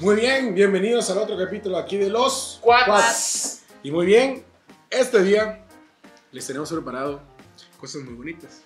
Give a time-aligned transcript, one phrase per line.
[0.00, 3.62] muy bien, bienvenidos al otro capítulo aquí de los Quads.
[3.82, 4.44] Y muy bien,
[4.90, 5.64] este día
[6.32, 7.20] les tenemos preparado
[7.78, 8.62] cosas muy bonitas.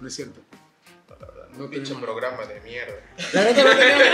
[0.00, 0.40] No es cierto.
[1.56, 2.94] No Dicho programa de mierda.
[3.32, 4.06] La neta no tenemos,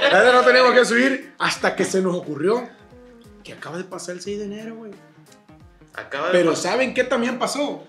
[0.00, 2.68] la neta no tenemos que subir hasta que se nos ocurrió
[3.42, 4.92] que acaba de pasar el 6 de enero, güey.
[5.94, 7.84] Acaba de Pero pasar ¿saben qué también pasó?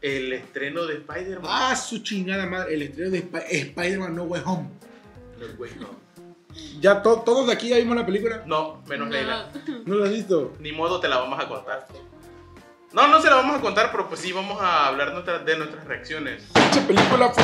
[0.00, 1.46] el estreno de Spider-Man.
[1.48, 4.68] Ah, su chingada madre, el estreno de Sp- Spider-Man No Way Home.
[5.38, 6.02] No, güey, no.
[6.80, 8.42] Ya to- todos de aquí ya vimos la película.
[8.46, 9.14] No, menos No.
[9.14, 9.48] Leila.
[9.86, 10.52] ¿No la has visto?
[10.58, 11.86] Ni modo te la vamos a contar.
[12.92, 15.56] No, no se la vamos a contar, pero pues sí vamos a hablar nuestra- de
[15.56, 16.44] nuestras reacciones.
[16.54, 17.42] Esa película fue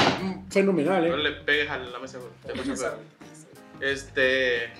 [0.50, 1.18] fenomenal, No ¿eh?
[1.18, 2.18] le pegues a la mesa.
[2.44, 2.92] te.
[3.80, 4.72] Este,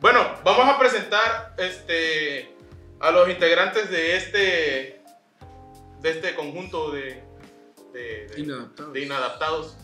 [0.00, 2.54] bueno, vamos a presentar este
[3.00, 5.02] a los integrantes de este
[6.00, 7.22] de este conjunto de
[7.92, 8.92] de, de- Inadaptados.
[8.92, 9.76] de inadaptados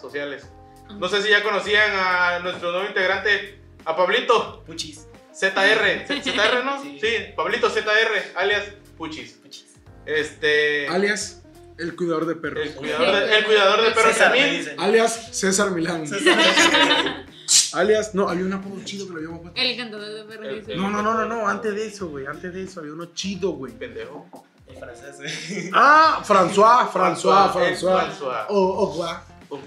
[0.00, 0.48] sociales.
[0.96, 5.06] No sé si ya conocían a nuestro nuevo integrante, a Pablito Puchis.
[5.32, 6.06] ZR.
[6.06, 6.82] Z- ZR, ¿no?
[6.82, 6.98] Sí.
[7.00, 8.64] Sí, Pablito ZR, alias
[8.96, 9.32] Puchis.
[9.34, 9.66] Puchis.
[10.06, 11.42] Este, Alias,
[11.78, 12.66] el cuidador de perros.
[12.66, 14.50] el cuidador de, el cuidador de perros también.
[14.58, 14.80] dicen.
[14.80, 16.06] Alias César Milán.
[16.06, 16.36] César.
[17.74, 19.60] Alias, no, había un apodo chido que lo habíamos puesto.
[19.60, 20.68] El cantador de perros.
[20.76, 23.50] No, no, no, no, no, antes de eso, güey, antes de eso había uno chido,
[23.50, 23.72] güey.
[23.72, 24.26] Pendejo.
[24.66, 25.70] El francés, güey.
[25.72, 28.06] Ah, François, François, François, François.
[28.10, 28.46] François.
[28.48, 29.04] O, o.
[29.50, 29.58] Oh.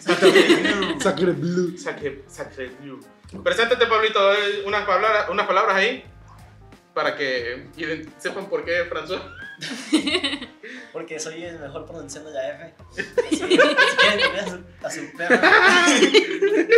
[0.00, 1.00] Sacre bien.
[1.00, 1.76] Sacre bleu.
[1.78, 3.00] Sacre- Sacre Blue.
[3.44, 6.04] Preséntate, Pablito, eh, unas palabras, unas palabras ahí
[6.94, 7.68] para que
[8.18, 9.20] sepan por qué François.
[10.92, 12.74] Porque soy el mejor pronunciando ya F.
[13.26, 13.76] Así, si quieren
[14.18, 15.38] tener a su, a su perro.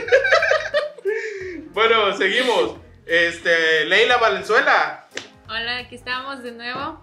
[1.72, 2.76] Bueno, seguimos.
[3.06, 5.08] Este, Leila Valenzuela.
[5.48, 7.02] Hola, aquí estamos de nuevo.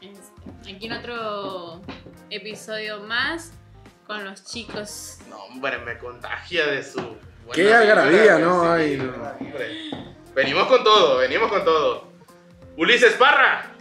[0.00, 1.82] Este, Aquí en otro
[2.30, 3.52] episodio más
[4.06, 5.18] con los chicos.
[5.28, 7.00] No, hombre, me contagia de su.
[7.00, 8.62] buena Qué vibra, ¿no?
[8.62, 9.12] sí, Ay, no.
[10.34, 12.08] Venimos con todo, venimos con todo.
[12.76, 13.72] Ulises Parra.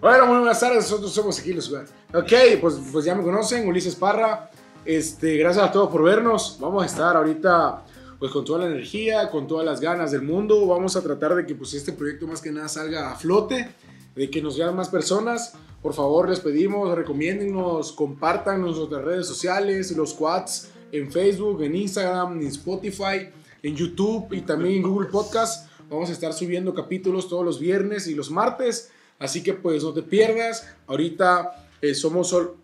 [0.00, 1.70] Bueno, muy buenas tardes, nosotros somos aquí los.
[1.70, 4.50] Ok, pues, pues ya me conocen, Ulises Parra.
[4.84, 6.56] Este, gracias a todos por vernos.
[6.60, 7.84] Vamos a estar ahorita
[8.18, 10.66] pues con toda la energía, con todas las ganas del mundo.
[10.66, 13.74] Vamos a tratar de que pues este proyecto más que nada salga a flote,
[14.20, 15.54] de que nos vean más personas.
[15.82, 22.38] Por favor, les pedimos, recomiéndennos, compartan nuestras redes sociales, los quads en Facebook, en Instagram,
[22.40, 23.30] en Spotify,
[23.62, 25.70] en YouTube y también en Google Podcast.
[25.88, 28.90] Vamos a estar subiendo capítulos todos los viernes y los martes.
[29.18, 30.66] Así que pues no te pierdas.
[30.86, 32.56] Ahorita eh, somos sol-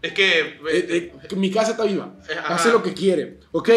[0.00, 0.40] Es que.
[0.40, 2.14] eh, eh, mi casa está viva.
[2.38, 2.54] Ajá.
[2.54, 3.40] Hace lo que quiere.
[3.52, 3.68] Ok,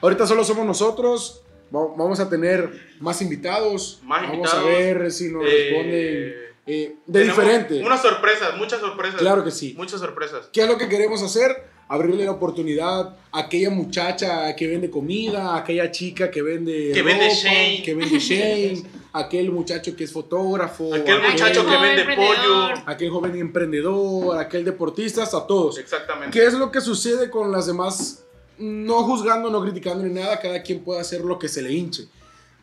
[0.00, 1.41] ahorita solo somos nosotros.
[1.74, 4.00] Va- Vamos a tener más invitados.
[4.04, 4.64] Más Vamos invitados.
[4.64, 7.80] a ver si nos eh, responden eh, de diferente.
[7.82, 9.16] Unas sorpresas, muchas sorpresas.
[9.20, 9.74] Claro que sí.
[9.76, 10.48] Muchas sorpresas.
[10.52, 11.70] ¿Qué es lo que queremos hacer?
[11.88, 17.02] Abrirle la oportunidad a aquella muchacha que vende comida, a aquella chica que vende Que
[17.02, 17.82] vende Shane.
[17.84, 22.68] que vende Shane, aquel muchacho que es fotógrafo, Aquel muchacho que vende pollo.
[22.86, 25.76] aquel joven emprendedor, aquel deportista, hasta todos.
[25.78, 26.30] Exactamente.
[26.38, 28.21] ¿Qué es lo que sucede con las demás?
[28.62, 32.06] No juzgando, no criticando ni nada, cada quien puede hacer lo que se le hinche.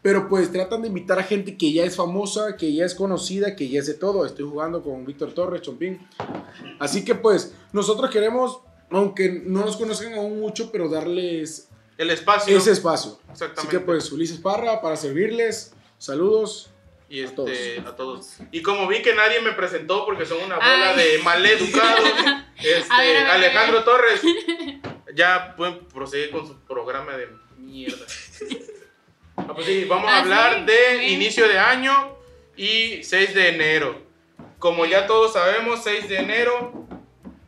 [0.02, 3.56] Pero pues tratan de invitar a gente que ya es famosa, que ya es conocida,
[3.56, 4.26] que ya es de todo.
[4.26, 6.08] Estoy jugando con Víctor Torres, Chompín.
[6.80, 8.62] Así que pues nosotros queremos,
[8.92, 11.68] aunque no nos conozcan aún mucho, pero darles
[11.98, 12.56] El espacio.
[12.58, 13.20] ese espacio.
[13.24, 13.78] Así Exactamente.
[13.78, 15.74] que pues Ulises Parra para servirles.
[15.98, 16.70] Saludos.
[17.10, 17.52] Y A este, todos.
[17.88, 18.30] a todos.
[18.52, 20.98] Y como vi que nadie me presentó porque son una bola Ay.
[21.18, 22.08] de maleducados,
[22.58, 23.28] este, A ver, a ver, a ver.
[23.32, 24.22] Alejandro Torres,
[25.16, 27.28] ya pueden proseguir con su programa de
[27.58, 28.06] mierda.
[29.42, 32.14] Ah, pues sí, vamos a hablar de inicio de año
[32.58, 34.02] y 6 de enero.
[34.60, 36.86] Como ya todos sabemos, 6 de enero,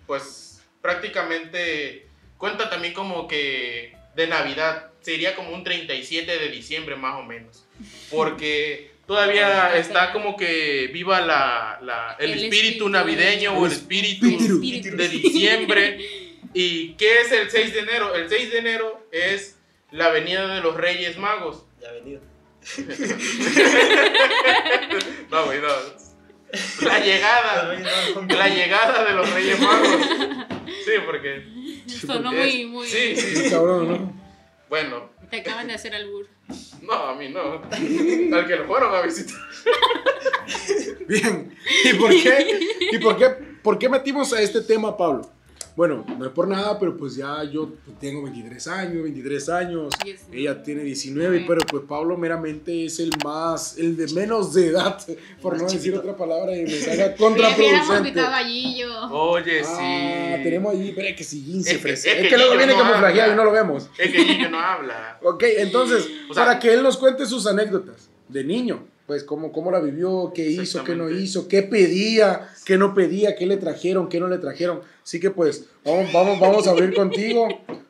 [0.07, 2.07] pues prácticamente
[2.38, 4.88] cuenta también como que de Navidad.
[5.01, 7.66] Sería como un 37 de diciembre más o menos.
[8.09, 12.55] Porque todavía está como que viva la, la- el, El espíritu
[12.85, 12.89] espíritu.
[12.89, 14.96] navideño o el El espíritu espíritu.
[14.96, 16.28] de diciembre.
[16.53, 18.14] ¿Y qué es el 6 de enero?
[18.16, 19.58] El 6 de enero es
[19.92, 21.66] la venida de los Reyes Magos.
[21.82, 22.22] Ya ha venido.
[25.32, 25.68] No, güey, no.
[26.82, 27.74] La llegada.
[28.28, 29.90] La llegada de los Reyes Magos.
[30.86, 31.46] Sí, porque.
[31.88, 32.88] Sonó es- muy, muy.
[32.88, 33.36] Sí, sí.
[33.38, 34.22] Sí, cabrón, ¿no?
[34.70, 36.28] Bueno, Te acaban de hacer albur.
[36.82, 37.62] no, a mí no.
[38.36, 39.38] Al que lo fueron a visitar.
[41.08, 41.56] Bien.
[41.86, 42.59] ¿Y por qué?
[42.92, 43.30] ¿Y por qué,
[43.64, 45.30] por qué metimos a este tema, Pablo?
[45.81, 50.22] Bueno, no es por nada, pero pues ya yo tengo 23 años, 23 años, Yes.
[50.31, 51.45] ella tiene 19, Sí.
[51.47, 54.95] pero pues Pablo meramente es el más, el de menos de edad,
[55.41, 58.13] por no decir otra palabra y me salga contraproducente.
[58.13, 59.09] caballillo.
[59.11, 60.43] Oye, Ah, sí.
[60.43, 62.79] tenemos ahí, espera que sí, 15 Es que- es Es que que luego viene no
[62.83, 63.89] camuflajeado y no lo vemos.
[63.97, 65.17] Es que Gillo no habla.
[65.23, 69.52] Ok, entonces, O sea- para que él nos cuente sus anécdotas de niño, pues cómo,
[69.52, 73.58] cómo la vivió, qué hizo, qué no hizo, qué pedía, qué no pedía, qué le
[73.58, 74.82] trajeron, qué no le trajeron.
[75.03, 77.48] Así que pues, vamos, vamos, vamos a abrir contigo,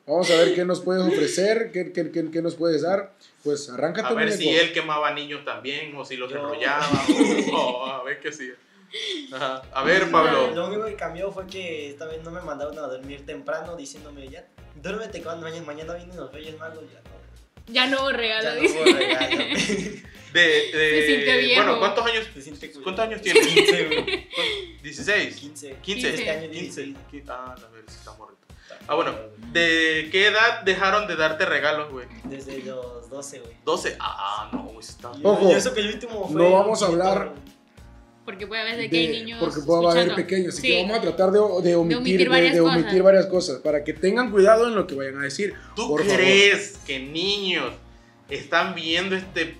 [0.08, 3.14] vamos a ver qué nos puedes ofrecer, qué, qué, qué- qué nos puedes dar.
[3.44, 4.42] Pues arráncate, A ver muñeco.
[4.42, 6.88] si él quemaba niños también, o si los enrollaba,
[7.54, 8.50] o, o a ver qué sí.
[9.32, 9.62] Ajá.
[9.74, 10.52] A ver, Pablo.
[10.54, 14.28] Lo único que cambió fue que esta vez no me mandaron a dormir temprano diciéndome
[14.30, 14.46] ya,
[14.82, 17.21] duérmete cuando mañana, mañana vienen los Reyes Magos, ya no.
[17.68, 18.82] Ya no hubo regalo, Ya no dice.
[18.82, 19.38] hubo regalo.
[20.34, 20.42] De,
[20.72, 21.62] de, viejo.
[21.64, 22.26] Bueno, ¿cuántos años?
[22.34, 22.84] Se siente culero.
[22.84, 23.48] ¿Cuántos años tienes?
[23.48, 24.28] 15, güey.
[24.82, 25.36] 16.
[25.36, 25.76] 15.
[25.82, 26.10] 15.
[26.10, 26.82] Este año 15.
[26.84, 26.96] 16.
[27.28, 28.40] Ah, a ver si está morrito.
[28.88, 29.14] Ah, bueno.
[29.52, 32.08] ¿De qué edad dejaron de darte regalos, güey?
[32.24, 33.54] Desde los 12, güey.
[33.66, 33.98] 12.
[34.00, 35.12] Ah, no, güey, está.
[35.12, 37.34] Ojo, Y eso que el último fue no vamos a hablar
[38.32, 39.40] Porque puede haber de que hay de- niños.
[39.40, 40.16] porque puede haber escuchando.
[40.16, 40.68] pequeños, así Sí.
[40.70, 41.40] que vamos a tratar de,
[41.70, 43.04] de omitir, varias de omitir cosas.
[43.04, 45.54] varias cosas, para que tengan cuidado en lo que vayan a decir.
[45.76, 46.16] ¿Tú por favor.
[46.18, 47.74] crees que niños
[48.30, 49.58] están viendo este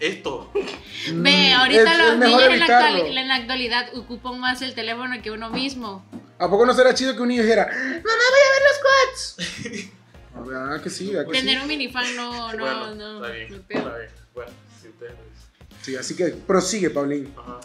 [0.00, 0.50] esto?
[1.12, 2.96] Ve, Mm, ahorita es- los es niños en la, evitarlo.
[2.98, 6.04] actual- en la actualidad ocupan más el teléfono que uno mismo.
[6.38, 9.90] ¿A poco no será chido que un niño dijera, mamá, voy a ver los quads?
[10.52, 11.44] Ah, que sí, ah, que sí.
[11.44, 13.16] Tener un minifan no, no, bueno, no.
[13.24, 13.54] está bien.
[13.68, 14.10] Está bien.
[14.32, 15.12] Bueno, si ustedes.
[15.82, 17.32] Sí, así que prosigue, Paulín.
[17.36, 17.60] Ajá.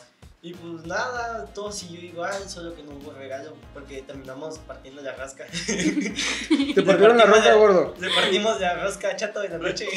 [0.45, 5.13] Y pues nada, todo siguió igual, solo que no hubo regalo porque terminamos partiendo la
[5.13, 5.43] rasca.
[6.75, 7.95] Te partieron la roca, gordo.
[7.99, 9.87] Le partimos la rasca chato de la noche.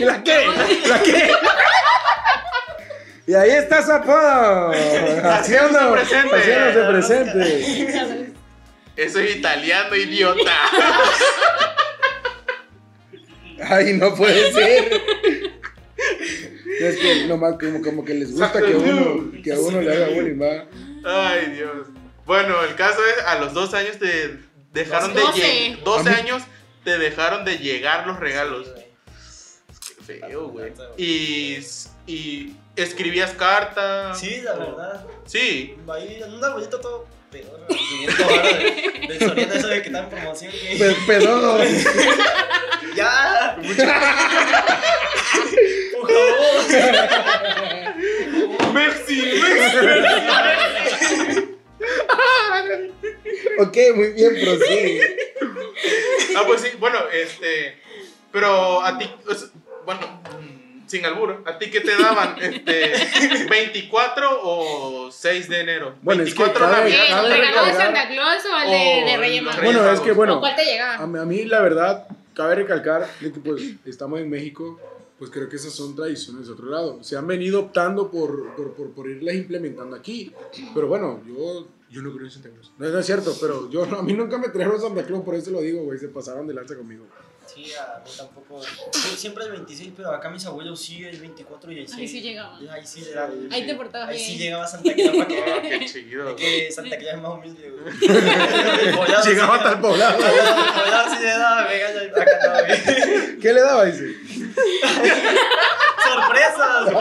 [0.00, 0.46] ¿Y la qué?
[0.88, 1.30] ¿La qué?
[3.28, 4.72] Y ahí está su apodo.
[5.22, 6.34] Haciendo, presente.
[6.34, 8.32] haciéndose presente.
[8.96, 10.50] Eso es italiano, idiota.
[13.62, 15.00] Ay, no puede ser.
[16.80, 19.92] Es que nomás como, como que les gusta que a uno, que a uno le
[19.92, 20.64] haga bullying, va.
[21.04, 21.88] Ay, Dios.
[22.24, 24.38] Bueno, el caso es, a los 12 años te
[24.72, 25.38] dejaron de 12.
[25.40, 25.82] llegar.
[25.84, 26.42] 12 A mí- años
[26.84, 28.68] te dejaron de llegar los regalos.
[30.06, 30.72] Qué feo, güey.
[30.96, 31.58] Y,
[32.06, 34.20] y escribías cartas.
[34.20, 35.04] Sí, la verdad.
[35.26, 35.74] Sí.
[35.92, 37.66] Ahí en un arbolito todo peor.
[37.68, 40.52] 500 baros de, de Soriana, eso de que está en promoción.
[40.52, 41.58] que- Pe- Pedodo.
[43.76, 44.00] ¡Ya!
[45.92, 46.48] Por favor.
[48.74, 49.40] Merci,
[53.60, 55.16] Ok, muy bien, prosigue.
[56.36, 57.80] Ah, pues sí, bueno, este.
[58.30, 59.10] Pero a ti,
[59.86, 60.00] bueno,
[60.86, 62.36] sin albur, ¿a ti qué te daban?
[62.40, 62.94] Este,
[63.48, 65.94] ¿24 o 6 de enero?
[66.02, 67.04] Bueno, es que 24 cada- Navidad.
[67.08, 69.62] Cabe ¿El regalo de Santa Claus o el de, de Reyes Magos?
[69.64, 71.06] Bueno, es que ¿O bueno, cuál te a llegaba?
[71.06, 72.06] mí, a mí la verdad,
[72.38, 74.78] cabe recalcar de que pues estamos en México,
[75.18, 77.02] pues creo que esas son tradiciones de otro lado.
[77.02, 80.32] Se han venido optando por, por, por, por irlas implementando aquí.
[80.72, 82.70] Pero bueno, yo, yo no creo en Santa Claus.
[82.78, 85.50] No, no es cierto, pero yo, a mí nunca me trajeron Santa Claus, por eso
[85.50, 87.04] lo digo, güey, se pasaron de lanza conmigo.
[87.52, 88.60] Sí, a mí tampoco.
[88.92, 91.98] sí, Siempre el 26, pero acá mis abuelos sí el 24 y el 6.
[91.98, 92.58] Ahí sí llegaba.
[92.70, 93.32] Ahí sí llegaba.
[93.50, 94.28] Ahí te portabas Ahí bien.
[94.30, 96.28] sí llegaba Santa Claus para que Ah, qué chido.
[96.28, 97.94] Es que Santa Claus es más humilde, güey.
[98.88, 100.18] El poblado sí Llegaba el poblado.
[103.40, 103.84] ¿Qué le daba?
[103.84, 104.14] Dice.
[106.02, 106.92] ¡Sorpresas!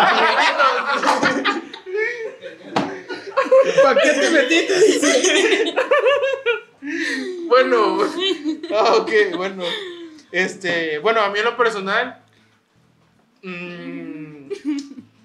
[3.84, 4.80] ¿Para qué te metiste?
[4.80, 5.76] Dice.
[7.48, 8.00] Bueno,
[8.74, 9.64] ah, ok, bueno.
[10.32, 12.22] Este, bueno, a mí en lo personal,
[13.42, 14.50] mm,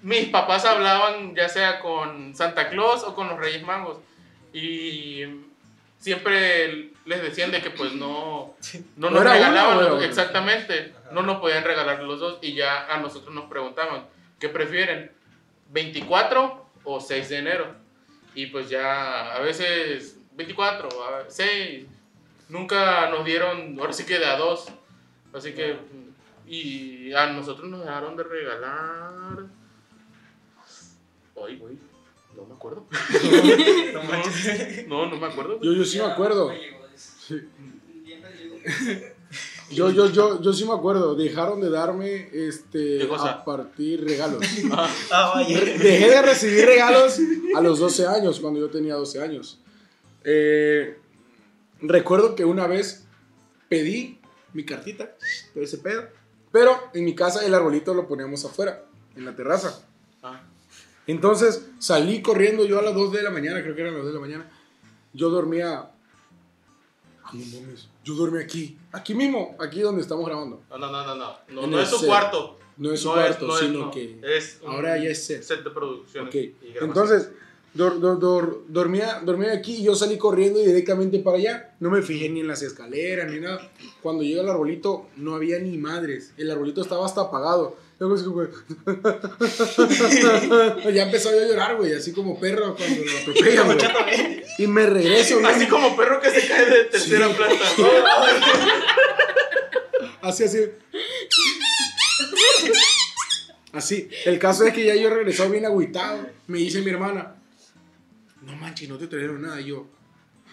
[0.01, 3.99] mis papás hablaban ya sea con Santa Claus o con los Reyes Magos.
[4.53, 5.23] Y
[6.03, 8.57] siempre les decían de que pues no,
[8.97, 12.93] no nos ¿No era uno regalaban exactamente, no nos podían regalar los dos y ya
[12.93, 14.05] a nosotros nos preguntaban,
[14.37, 15.13] ¿qué prefieren?
[15.73, 17.75] ¿24 o 6 de enero?
[18.35, 21.85] Y pues ya a veces 24, a 6,
[22.49, 24.65] nunca nos dieron, ahora sí que de a dos.
[25.33, 25.77] Así que,
[26.45, 29.45] y a nosotros nos dejaron de regalar.
[31.41, 31.77] Ay, güey,
[32.35, 32.85] no me acuerdo.
[33.93, 34.87] No manches.
[34.87, 35.59] No, no me acuerdo.
[35.61, 36.51] Yo, yo sí me acuerdo.
[39.69, 41.15] Yo, yo, yo, yo sí me acuerdo.
[41.15, 44.43] Dejaron de darme este, a partir regalos.
[45.11, 45.59] Ah, vaya.
[45.59, 47.19] Dejé de recibir regalos
[47.55, 49.59] a los 12 años, cuando yo tenía 12 años.
[50.23, 50.97] Eh,
[51.81, 53.05] recuerdo que una vez
[53.69, 54.19] pedí
[54.53, 55.15] mi cartita,
[55.53, 56.07] todo ese pedo,
[56.51, 58.85] pero en mi casa el arbolito lo poníamos afuera,
[59.15, 59.87] en la terraza.
[61.07, 64.13] Entonces salí corriendo yo a las 2 de la mañana, creo que eran las 2
[64.13, 64.51] de la mañana.
[65.13, 65.89] Yo dormía.
[68.03, 70.61] Yo dormía aquí, aquí mismo, aquí donde estamos grabando.
[70.69, 71.15] No, no, no, no,
[71.49, 71.67] no.
[71.67, 72.07] No, es su set.
[72.07, 72.59] cuarto.
[72.77, 73.91] No es su No cuarto, no sino no.
[73.91, 74.19] que.
[74.23, 75.41] Es un ahora ya es set.
[75.43, 76.27] set de producción.
[76.27, 76.85] Ok, y grabación.
[76.89, 77.29] entonces
[77.73, 81.75] dor- dor- dor- dormía, dormía aquí y yo salí corriendo directamente para allá.
[81.79, 83.71] No me fijé ni en las escaleras ni nada.
[84.01, 86.33] Cuando llegué al arbolito no había ni madres.
[86.37, 87.77] El arbolito estaba hasta apagado.
[90.93, 94.43] Ya empezó yo a llorar, güey, así como perro cuando lo atropellan, güey.
[94.57, 95.53] Y me regreso, güey.
[95.53, 97.33] Así como perro que se cae de tercera Sí.
[97.35, 97.65] planta.
[100.21, 100.59] Así, así.
[103.73, 104.09] Así.
[104.25, 106.25] El caso es que ya yo regresado bien agüitado.
[106.47, 107.35] Me dice mi hermana,
[108.41, 109.59] no manches, no te trajeron nada.
[109.59, 109.85] Y yo,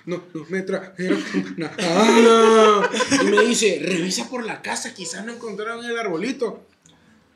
[0.07, 1.25] no, no me trajeron
[1.57, 2.91] nada.
[3.23, 6.67] Y me dice, revisa por la casa, quizás no encontraron el arbolito.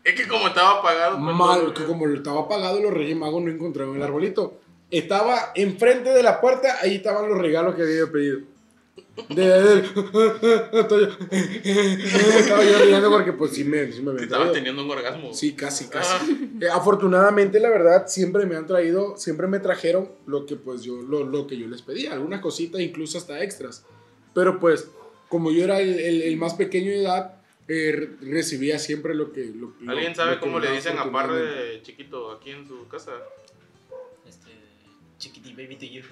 [0.05, 1.19] Es que como estaba apagado.
[1.19, 4.61] pues, Mal, no- que como estaba apagado, los Reyes Magos no encontraron el arbolito.
[4.91, 8.41] Estaba enfrente de la puerta, ahí estaban los regalos que había pedido.
[9.29, 9.79] De, de-
[10.73, 11.09] estoy-
[12.39, 15.33] estaba yo riendo porque pues sí me, sí me Estaba teniendo un orgasmo.
[15.33, 16.11] Sí, casi, casi.
[16.13, 16.27] Ah.
[16.61, 20.97] Eh, afortunadamente, la verdad, siempre me han traído, siempre me trajeron lo que pues yo,
[21.03, 23.85] lo, lo que yo les pedía, algunas cositas, incluso hasta extras.
[24.35, 24.89] Pero pues,
[25.29, 27.37] como yo era el, el- el más pequeño de edad,
[27.69, 29.45] eh, re- recibía siempre lo que...
[29.55, 31.11] Lo, ¿Alguien lo sabe cómo me le dicen a.
[31.11, 33.13] Parre chiquito aquí en su casa?
[34.29, 34.51] Este,
[35.19, 36.03] chiquiti baby to you.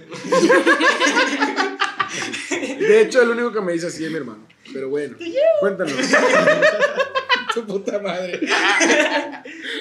[2.78, 4.46] De hecho, el único que me dice así es mi hermano.
[4.72, 5.16] Pero bueno,
[5.60, 5.92] cuéntanos.
[7.54, 8.38] tu puta madre.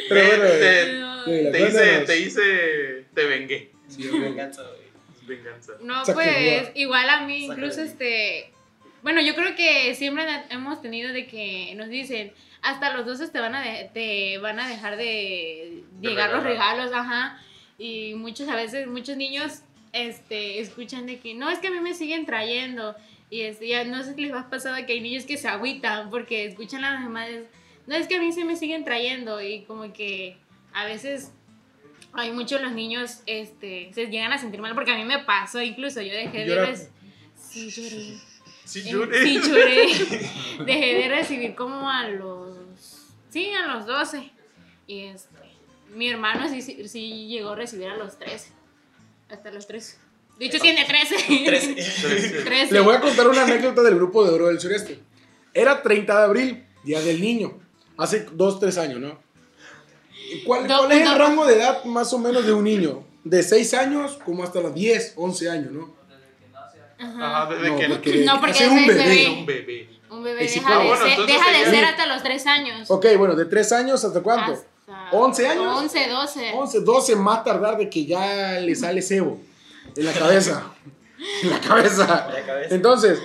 [0.09, 3.71] Pero bueno, Eh, eh, te, te hice, te hice, te vengué.
[3.87, 4.07] Sí.
[4.09, 4.81] Venganza, güey.
[5.37, 5.73] Venganza.
[5.81, 7.07] No, pues igual.
[7.09, 8.51] a mí, incluso de- este.
[9.03, 12.31] Bueno, yo creo que siempre hemos tenido de que nos dicen,
[12.61, 16.43] hasta los 12 te van a, de- te van a dejar de De llegar los
[16.43, 17.41] regalos, ajá.
[17.79, 21.79] Y muchos, a veces, muchos niños este, escuchan de que, no, es que a mí
[21.79, 22.95] me siguen trayendo.
[23.31, 26.09] Y este, ya no sé si les ha pasado que hay niños que se agüitan
[26.11, 27.45] porque escuchan a las madres,
[27.87, 29.41] no, es que a mí se me siguen trayendo.
[29.41, 30.37] Y como que
[30.73, 31.31] a veces
[32.13, 35.61] hay muchos los niños este, se llegan a sentir mal porque a mí me pasó,
[35.61, 36.55] incluso yo dejé de...
[37.35, 38.17] Sí, lloré.
[38.71, 39.23] Sí, lloré.
[39.23, 39.87] Sí, lloré.
[40.65, 42.55] Dejé de recibir como a los.
[43.29, 44.31] Sí, a los 12.
[44.87, 45.27] Y este.
[45.93, 48.49] Mi hermano sí, sí, sí llegó a recibir a los 13.
[49.29, 49.97] Hasta los 13.
[50.39, 51.15] De hecho, tiene 13.
[51.45, 51.73] Trece.
[52.43, 52.73] 13.
[52.73, 54.99] Le voy a contar una anécdota del grupo de oro del sureste.
[55.53, 57.59] Era 30 de abril, Día del Niño.
[57.97, 59.19] Hace 2, 3 años, ¿no?
[60.45, 63.03] ¿Cuál, Do- cuál es el rango de edad más o menos de un niño?
[63.23, 65.93] De 6 años como hasta los 10, 11 años, ¿no?
[67.01, 67.47] Ajá.
[67.53, 69.03] Desde No, que porque, No, porque un es bebé.
[69.03, 69.29] bebé.
[69.29, 69.89] un bebé.
[70.09, 72.91] Un bebé si deja, de, bueno, ser, deja de ser hasta los 3 años.
[72.91, 74.51] Ok, bueno, de 3 años hasta cuánto?
[74.53, 75.77] Hasta 11 años.
[75.77, 76.51] 11, 12.
[76.53, 79.39] 11, 12 más tardar de que ya le sale cebo
[79.95, 80.63] en la cabeza.
[81.43, 82.27] en la cabeza.
[82.29, 82.75] En la cabeza.
[82.75, 83.19] Entonces,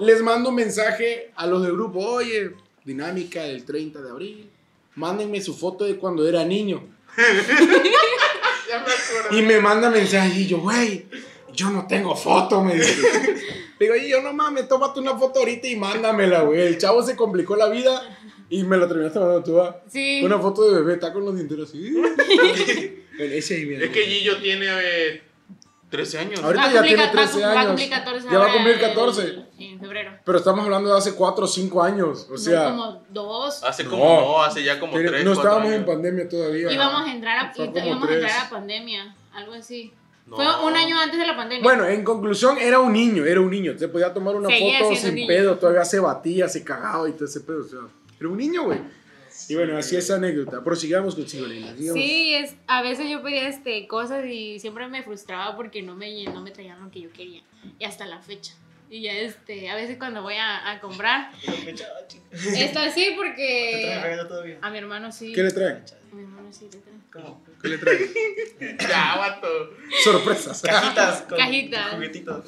[0.00, 2.52] les mando un mensaje a los del grupo, oye,
[2.84, 4.50] dinámica del 30 de abril,
[4.96, 6.82] mándenme su foto de cuando era niño.
[8.68, 9.38] Ya me acuerdo.
[9.38, 11.06] Y me manda mensaje y yo, güey,
[11.58, 12.96] yo no tengo foto, me dice.
[13.02, 13.40] Le
[13.86, 16.60] digo, "Oye, yo no mames, tómate una foto ahorita y mándamela, güey.
[16.60, 18.00] El chavo se complicó la vida
[18.48, 19.82] y me la terminaste mandando tú, ¿va?
[19.88, 20.22] Sí.
[20.24, 21.92] Una foto de bebé, está con los dientes así.
[23.18, 23.84] Ese ahí, mira.
[23.84, 25.22] Es que Gillo tiene eh,
[25.90, 26.40] 13 años.
[26.42, 27.66] Ahorita Va ya cumplir tiene ca- va a 13 cum- Va a años.
[27.66, 29.38] cumplir 14 Ya va a cumplir en- 14.
[29.58, 30.10] En febrero.
[30.24, 32.26] Pero estamos hablando de hace 4 o 5 años.
[32.28, 33.64] O No, sea, como dos.
[33.64, 33.90] Hace No.
[33.90, 36.70] como, no, hace ya como pero 3, no estábamos en pandemia todavía.
[36.72, 38.22] Íbamos a entrar a, y- íbamos a tres.
[38.22, 39.92] entrar a pandemia, algo así.
[40.28, 40.36] No.
[40.36, 41.62] Fue un año antes de la pandemia.
[41.62, 43.78] Bueno, en conclusión, era un niño, era un niño.
[43.78, 45.26] Se podía tomar una Seguía foto sin niño.
[45.26, 47.60] pedo, todavía se batía, se cagaba y todo ese pedo.
[47.60, 47.80] O sea,
[48.20, 48.78] era un niño, güey.
[49.48, 50.62] Y bueno, así es anécdota.
[50.62, 51.74] Prosigamos consigo, Leila.
[51.76, 52.02] sigamos.
[52.02, 56.24] sí, es, a veces yo pedía este, cosas y siempre me frustraba porque no me,
[56.24, 57.42] no me traían lo que yo quería.
[57.78, 58.54] Y hasta la fecha.
[58.90, 64.00] Y ya este, a veces cuando voy a, a comprar, esto así ¿Te traen porque
[64.28, 64.58] todavía?
[64.62, 65.32] a mi hermano sí.
[65.32, 65.84] ¿Qué le traen?
[66.10, 67.02] A mi hermano sí le traen.
[67.12, 67.44] ¿Cómo?
[67.60, 67.98] ¿Qué le traen?
[68.80, 69.48] Ya, vato.
[70.02, 70.62] Sorpresas.
[70.62, 71.90] Cajitas con Cajitas.
[71.94, 72.44] juguetitos.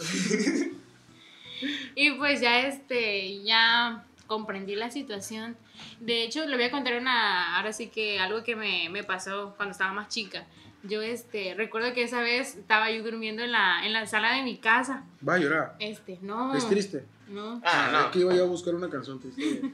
[1.94, 5.56] Y pues ya este, ya comprendí la situación.
[5.98, 9.54] De hecho, le voy a contar una, ahora sí que algo que me, me pasó
[9.56, 10.46] cuando estaba más chica.
[10.82, 14.42] Yo este, recuerdo que esa vez estaba yo durmiendo en la, en la sala de
[14.42, 15.04] mi casa.
[15.26, 15.74] Va a llorar.
[15.78, 16.54] Este, no.
[16.54, 17.04] Es triste.
[17.28, 17.60] No.
[17.64, 17.98] Ah, no.
[17.98, 19.62] Aquí iba yo a buscar una canción triste.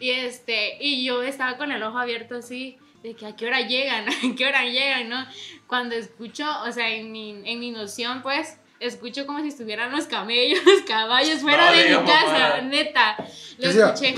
[0.00, 3.62] Y este, y yo estaba con el ojo abierto así, de que a qué hora
[3.62, 5.26] llegan, a qué hora llegan, ¿no?
[5.66, 10.04] Cuando escucho, o sea, en mi, en mi noción, pues, escucho como si estuvieran los
[10.04, 13.16] camellos, caballos fuera No de mi casa, neta.
[13.56, 14.14] Lo escuché.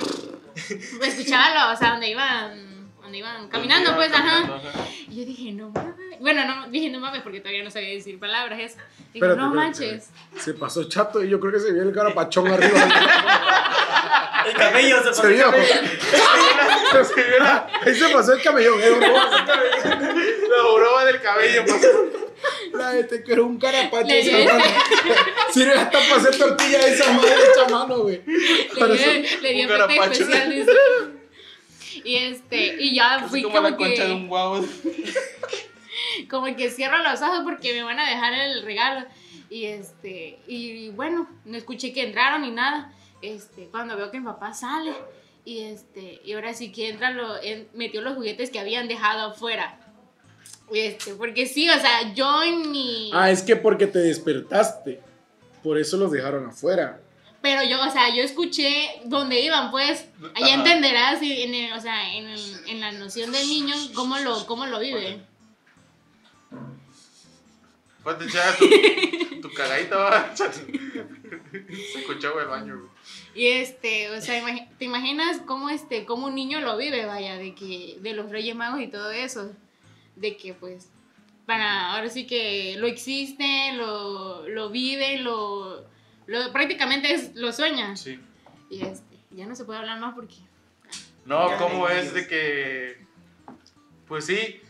[1.03, 4.49] Escuchaba, lo- o sea, donde iban, donde iban caminando, pues, ajá.
[5.09, 5.95] Y yo dije, no mames.
[6.21, 8.77] Bueno, no, dije no mames porque todavía no sabía decir palabras eso.
[9.13, 10.09] Dije, Espérate, no manches.
[10.39, 12.79] Se pasó chato y yo creo que se vio el carapachón arriba.
[14.45, 15.53] El camello se pasó Se el vio.
[17.05, 18.81] Se vio la- Ahí se pasó el camellón.
[18.83, 19.13] eh, bro.
[19.15, 21.87] La broma del cabello, pues.
[22.73, 24.09] La este que era un carapacho.
[24.09, 24.65] Esa mano.
[25.53, 28.21] Sirve hasta para hacer tortilla de esa madre hecha mano, güey.
[28.27, 30.67] Le dio, le dio un especial.
[32.05, 34.67] Y este, y ya fui como como, la concha de que, un guau.
[36.31, 39.07] como que cierro los ojos porque me van a dejar el regalo.
[39.51, 42.93] Y este, y bueno, no escuché que entraron ni nada.
[43.21, 44.93] Este, cuando veo que mi papá sale.
[45.45, 49.31] Y este, y ahora sí que entra, lo, en- metió los juguetes que habían dejado
[49.31, 49.79] afuera.
[50.73, 53.11] Este, porque sí, o sea, yo en mi.
[53.13, 55.01] Ah, es que porque te despertaste.
[55.63, 57.01] Por eso los dejaron afuera.
[57.43, 60.07] Pero yo, o sea, yo escuché dónde iban, pues.
[60.35, 64.17] Allá entenderás, y en el- o sea, en, el- en la noción del niño, cómo
[64.19, 65.21] lo, cómo lo vive.
[68.03, 70.35] Pues te echaba tu, tu cagadita, va.
[70.37, 72.91] Se escuchaba el baño, güey.
[73.35, 74.43] Y este, o sea,
[74.79, 78.55] te imaginas cómo este, cómo un niño lo vive, vaya, de que, de los Reyes
[78.57, 79.53] Magos y todo eso.
[80.17, 80.89] De que pues,
[81.47, 85.85] para, ahora sí que lo existe, lo, lo vive, lo,
[86.26, 87.97] lo prácticamente es, lo sueña.
[87.97, 88.21] Sí.
[88.71, 90.37] Y este, ya no se puede hablar más porque.
[91.25, 92.99] No, Ya ¿cómo es de que.
[94.07, 94.61] Pues sí,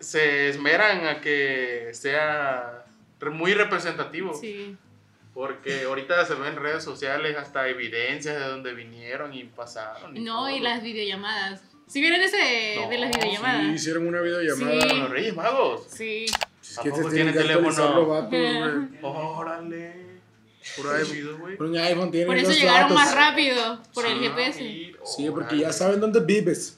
[0.00, 2.84] se esmeran a que sea
[3.32, 4.34] muy representativo.
[4.34, 4.76] Sí.
[5.34, 10.14] Porque ahorita se ven en redes sociales hasta evidencias de dónde vinieron y pasaron.
[10.24, 10.50] No, todo.
[10.50, 11.62] y las videollamadas.
[11.86, 13.74] ¿Sí vieron ese de, No, de las Sí, videollamadas?
[13.74, 14.80] hicieron una videollamada.
[14.82, 14.88] Sí.
[14.88, 15.86] Con los Reyes Magos.
[15.88, 16.26] Sí.
[16.60, 18.28] Es ¿A poco tiene teléfono?
[19.02, 20.07] Órale.
[20.76, 21.56] De video, güey.
[21.56, 22.94] Por un iPhone tienen Por eso los llegaron datos.
[22.96, 24.58] más rápido, por el GPS.
[25.04, 26.76] Sí, porque ya saben dónde vives.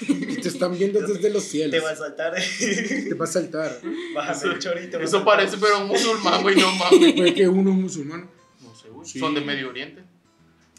[0.00, 1.84] Y te están viendo desde los Te cielos.
[1.84, 2.34] va a saltar.
[2.34, 3.80] Te va a saltar.
[4.14, 4.98] Bájame el chorito.
[4.98, 7.14] Eso parece, pero un musulmán, güey, no mames.
[7.16, 8.28] Fue que uno es musulmán.
[8.62, 9.06] No sé, güey.
[9.06, 9.18] Sí.
[9.18, 10.02] Son de Medio Oriente.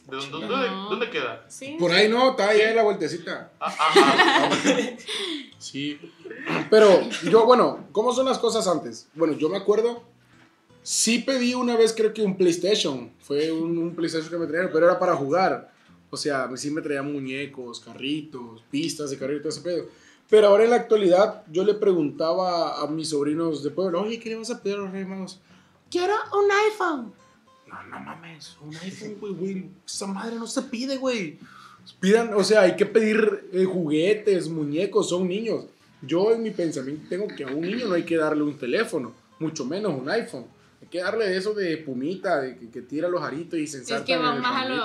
[0.08, 0.90] ¿De dónde, dónde, No.
[0.90, 1.46] dónde queda?
[1.48, 1.78] Sí.
[1.80, 3.52] Por ahí no, está ahí la vueltecita.
[3.60, 4.50] Ah, ah.
[5.60, 6.00] Sí.
[6.70, 9.08] Pero yo, bueno, ¿cómo son las cosas antes?
[9.14, 10.04] Bueno, yo me acuerdo.
[10.84, 13.12] Sí pedí una vez, creo que un PlayStation.
[13.20, 15.72] Fue un, PlayStation que me trajeron, pero era para jugar.
[16.10, 19.86] O sea, sí me traían muñecos, carritos, pistas de carritos, ese pedo.
[20.30, 24.30] Pero ahora en la actualidad, yo le preguntaba a mis sobrinos de pueblo, oye, ¿qué
[24.30, 25.40] le vas a pedir a los Reyes Magos?
[25.90, 27.14] Quiero un iPhone.
[27.68, 29.70] No, no mames, un iPhone, güey, güey.
[29.86, 31.38] Esa madre no se pide, güey.
[32.00, 35.66] Pidan, o sea, hay que pedir eh, juguetes, muñecos, son niños.
[36.02, 39.14] Yo en mi pensamiento tengo que a un niño no hay que darle un teléfono,
[39.40, 40.46] mucho menos un iPhone.
[40.92, 43.78] Hay que darle de eso de pumita, de que, que tira los aritos y se
[43.78, 44.76] Es ensartan que en van el más a lo.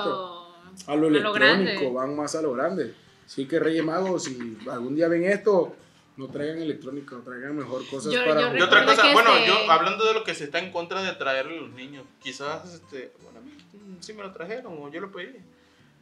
[0.87, 1.63] a lo a lo grande.
[1.65, 2.95] electrónico, van más a lo grande.
[3.27, 5.75] Sí que Reyes Magos, si algún día ven esto,
[6.17, 10.05] no traigan electrónico, traigan mejor cosas Yo- para yo otra cosa, bueno, este- yo hablando
[10.07, 13.41] de lo que se está en contra de traerle a los niños, quizás, este, bueno,
[13.41, 15.35] a mí mm, sí me lo trajeron o yo lo pedí.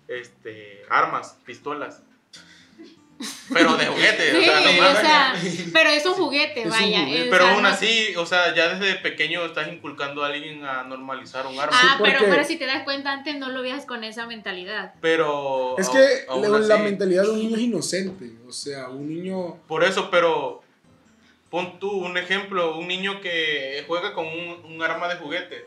[0.06, 2.02] Este, armas, pistolas.
[3.52, 5.34] Pero de juguete, Sí, o sea, no o sea,
[5.72, 7.00] pero es un juguete, Es un vaya.
[7.00, 7.24] juguete.
[7.24, 10.64] es- Pero o sea, aún así, o sea, ya desde pequeño estás inculcando a alguien
[10.64, 11.76] a normalizar un arma.
[11.78, 14.94] Ah, Sí, pero, pero si te das cuenta, antes no lo veías con esa mentalidad.
[15.02, 15.76] Pero.
[15.78, 19.08] Es que aún la, la así- mentalidad de un niño es inocente, o sea, un
[19.08, 19.56] niño...
[19.68, 20.62] Por eso, pero.
[21.50, 25.66] Pon tú un ejemplo: un niño que juega con un, un arma de juguete.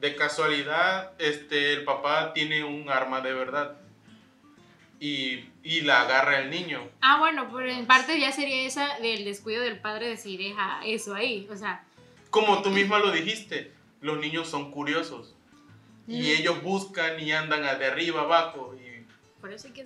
[0.00, 3.76] De casualidad, este, el papá tiene un arma de verdad.
[4.98, 6.80] Y, y la agarra el niño.
[7.00, 10.80] Ah, bueno, pero en parte ya sería esa del descuido del padre de si deja
[10.84, 11.46] eso ahí.
[11.50, 11.84] O sea,
[12.30, 15.34] Como tú misma lo dijiste, los niños son curiosos.
[16.08, 16.24] Y Mm.
[16.40, 18.74] ellos buscan y andan de arriba abajo.
[18.74, 19.04] Y,
[19.40, 19.84] por eso hay que.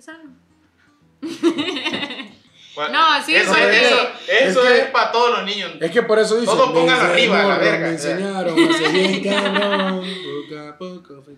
[2.75, 5.71] Bueno, No, sí, eso, porque- eso, eso es que- es para todos los niños.
[5.79, 6.57] Es que por eso dicen...
[6.57, 7.87] Todo póngalo "Desde arriba, la verga".
[7.87, 10.05] Me enseñaron bien cabrón,
[10.49, 11.35] poco a poco fui.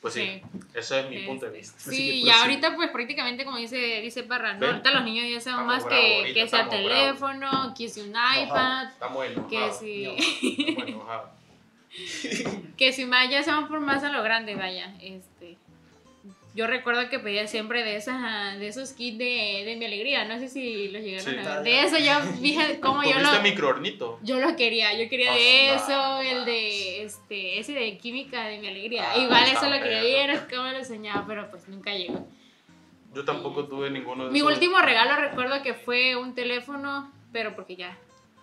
[0.00, 0.42] Pues sí, Sí.
[0.74, 1.76] ese es mi punto de Este, vista.
[1.90, 2.40] Así Sí, y pues, sí.
[2.40, 4.66] ahorita pues prácticamente como dice, dice Parra, ¿no?
[4.66, 8.00] Ahorita los niños ya saben Estamos más bravos que, ahorita, que sea teléfono, que si
[8.02, 9.50] un iPad, Estamos enojados.
[9.50, 11.30] que si, Estamos enojados.
[12.76, 15.56] que si más ya se van por más a lo grande, vaya, este...
[16.54, 20.38] Yo recuerdo que pedía siempre de esas, de esos kits de, de mi alegría, no
[20.38, 21.38] sé si los llegaron Sí.
[21.48, 21.62] a ver.
[21.62, 24.18] De eso yo dije como yo ¿Comiste lo, microornito?
[24.22, 28.46] yo lo quería, yo quería Ah, de no, eso, el de este, ese de química
[28.46, 29.12] de mi alegría.
[29.12, 32.26] Ah, Igual eso lo quería ver, es como lo soñaba, pero pues nunca llegó.
[33.14, 34.52] Yo tampoco tuve ninguno de Mi esos.
[34.52, 37.96] último regalo recuerdo que fue un teléfono, pero porque ya.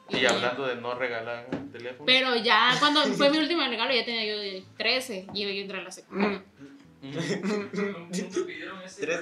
[0.09, 2.05] Y hablando de no regalar el teléfono.
[2.05, 5.81] Pero ya cuando fue mi último regalo ya tenía yo de 13 y yo a
[5.81, 6.43] la secundaria.
[7.01, 9.19] Nunca pidieron ese Tres.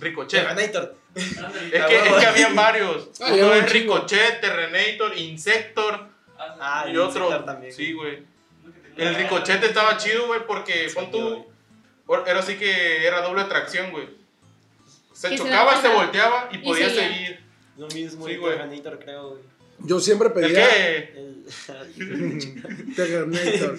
[0.00, 0.46] Ricochet.
[0.46, 0.96] Terminator.
[1.14, 1.34] Es
[1.86, 3.08] que, es que habían varios.
[3.20, 3.72] Uno es.
[3.72, 7.24] Ricochet, Terrenator, Insector Ah, y otro.
[7.26, 7.72] Insector también.
[7.72, 8.22] Sí, güey.
[8.96, 11.46] El Ricochet estaba chido, güey, porque pon tú.
[12.26, 14.08] Era así que era doble tracción, güey.
[15.12, 17.08] Se chocaba, se volteaba y y podía seguía.
[17.08, 17.44] seguir.
[17.76, 18.36] Lo mismo, Sí.
[18.40, 19.42] Terminator, creo, güey.
[19.80, 20.68] Yo siempre ¿El pedía.
[20.68, 21.12] qué?
[21.16, 21.34] El...
[22.96, 23.78] Terminator.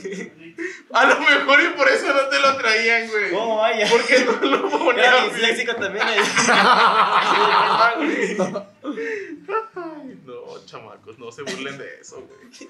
[0.93, 3.31] A lo mejor y por eso no te lo traían, güey.
[3.31, 3.88] ¿Cómo vaya?
[3.89, 5.13] Porque no lo Era ponían.
[5.23, 5.34] bien.
[5.34, 6.05] disléxico también.
[7.88, 8.38] Ay,
[10.25, 12.69] No, chamacos, no se burlen de eso, güey.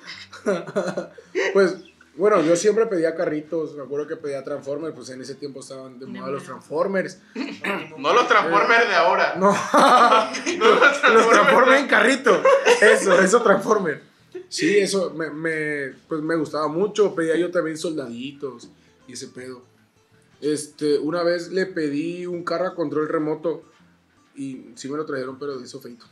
[1.54, 1.76] Pues,
[2.18, 3.76] bueno, yo siempre pedía carritos.
[3.76, 7.20] Me acuerdo que pedía Transformers, pues en ese tiempo estaban de moda los Transformers.
[7.98, 9.36] No los Transformers de ahora.
[9.36, 9.52] No,
[10.58, 12.44] No los Transformers en carrito.
[12.82, 14.02] Eso, eso Transformers.
[14.50, 17.14] Sí, eso me, me, pues me gustaba mucho.
[17.16, 18.70] Pedía yo también soldaditos
[19.08, 19.64] y ese pedo.
[20.42, 23.64] Este, una vez le pedí un carro a control remoto
[24.36, 26.06] y sí me lo trajeron, pero de eso feito.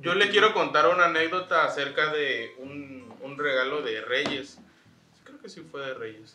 [0.00, 4.58] Yo le quiero contar una anécdota acerca de un, un regalo de Reyes.
[5.46, 6.34] Que sí fue de Reyes.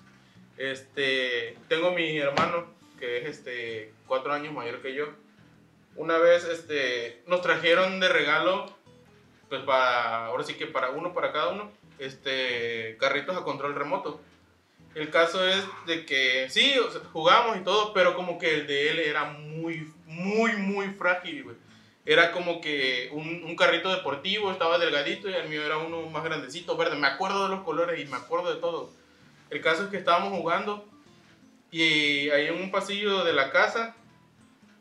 [0.55, 2.65] Este, tengo mi hermano
[2.97, 5.07] que es este cuatro años mayor que yo.
[5.97, 8.73] Una vez este, nos trajeron de regalo,
[9.49, 11.69] pues para, ahora sí que para uno, para cada uno,
[11.99, 14.21] este, carritos a control remoto.
[14.95, 18.65] El caso es de que sí, o sea, jugamos y todo, pero como que el
[18.65, 21.57] de él era muy, muy, muy frágil, güey.
[22.05, 26.23] Era como que un, un carrito deportivo, estaba delgadito y el mío era uno más
[26.23, 26.95] grandecito, verde.
[26.95, 29.00] Me acuerdo de los colores y me acuerdo de todo.
[29.51, 30.87] El caso es que estábamos jugando
[31.69, 33.95] y ahí en un pasillo de la casa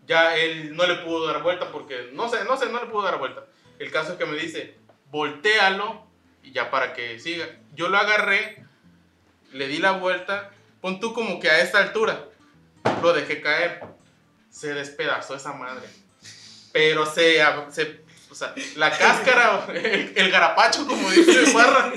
[0.07, 3.03] ya él no le pudo dar vuelta porque no sé, no sé, no le pudo
[3.03, 3.45] dar vuelta.
[3.79, 4.77] El caso es que me dice,
[5.11, 6.05] voltealo
[6.43, 7.47] y ya para que siga.
[7.75, 8.65] Yo lo agarré,
[9.53, 12.27] le di la vuelta, pon tú como que a esta altura,
[13.03, 13.85] lo dejé caer,
[14.51, 15.89] se despedazó esa madre.
[16.73, 21.93] Pero se, se o sea, la cáscara, el, garapacho, como dice Barra,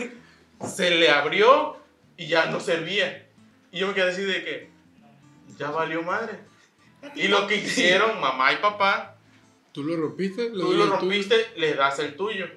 [0.68, 1.83] se le abrió
[2.18, 3.28] y ya no servía.
[3.72, 4.70] Y yo me quedé así de que,
[5.58, 6.40] ya valió madre.
[7.16, 9.18] Y lo que hicieron mamá y papá,
[9.74, 10.44] ¿Tú lo rompiste?
[10.44, 10.96] ¿Le tú lo el tuyo?
[10.98, 12.48] rompiste, le das el tuyo.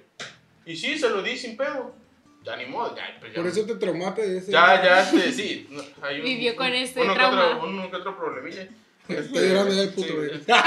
[0.67, 1.95] Y sí, se lo di sin pedo.
[2.45, 3.17] Ya ni modo, ya.
[3.19, 3.41] pues ya.
[3.41, 4.53] Por eso te traumaste de ese.
[4.53, 5.69] Ya, ya, este, sí.
[6.03, 7.57] hay un- Vivió con este uno que trauma.
[7.57, 8.69] otro- uno que otro problemilla.
[9.09, 10.53] Está llorando ya el puto, sí, este.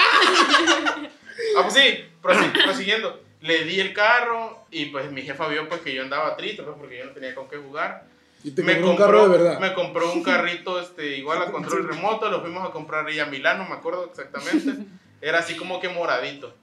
[1.57, 3.21] Ah, pues sí, prosi- prosiguiendo.
[3.41, 6.75] Le di el carro y pues mi jefa vio pues que yo andaba triste pues,
[6.77, 8.05] porque yo no tenía con qué jugar.
[8.43, 9.59] Y te me compró un carro de verdad.
[9.59, 13.25] Me compró un carrito este, igual a control remoto, lo fuimos a comprar ahí a
[13.25, 14.85] Milano, me acuerdo exactamente.
[15.21, 16.53] Era así como que moradito.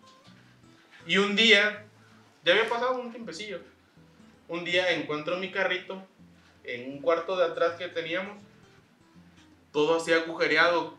[1.06, 1.86] Y un día,
[2.44, 3.60] ya había pasado un tiempecillo,
[4.48, 6.02] un día encuentro mi carrito
[6.64, 8.38] en un cuarto de atrás que teníamos,
[9.72, 10.94] todo así agujereado,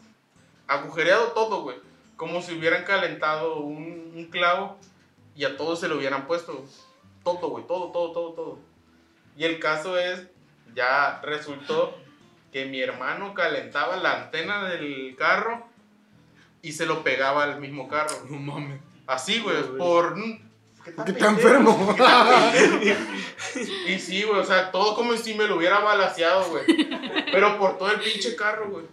[0.67, 1.77] agujereado todo, güey.
[2.15, 4.77] Como si hubieran calentado un, un clavo
[5.35, 6.63] y a todos se lo hubieran puesto.
[7.23, 8.59] Todo, güey, todo, todo, todo, todo.
[9.35, 10.27] Y el caso es,
[10.77, 11.97] ya resultó
[12.51, 15.67] que mi hermano calentaba la antena del carro
[16.61, 18.15] y se lo pegaba al mismo carro.
[18.29, 18.79] No mames.
[19.07, 19.77] Así, güey, güey.
[19.77, 20.15] por...
[20.15, 20.39] ¿Qué
[20.83, 21.29] ¿Qué está pendejo?
[21.29, 21.95] enfermo?
[23.87, 26.65] Y sí, güey, o sea, todo como si me lo hubiera balaseado, güey.
[27.31, 28.85] Pero por todo el pinche carro, güey.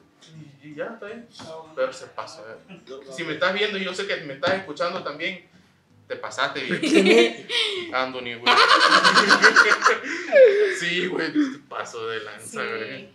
[0.63, 1.29] Y, y ya, está bien.
[1.77, 2.79] Pero se pasó, eh.
[3.13, 5.47] Si me estás viendo y yo sé que me estás escuchando también,
[6.07, 7.47] te pasaste, bien.
[7.93, 8.45] Anthony, güey.
[10.79, 11.33] Sí, güey,
[11.69, 13.01] paso de lanza, güey.
[13.01, 13.09] Sí.